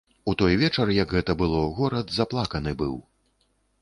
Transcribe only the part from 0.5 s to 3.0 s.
вечар, як гэта было, горад заплаканы быў.